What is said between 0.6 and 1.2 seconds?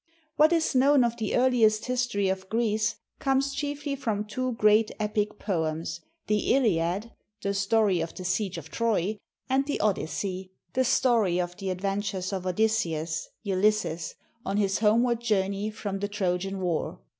known of